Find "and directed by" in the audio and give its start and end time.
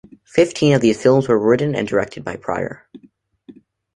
1.75-2.35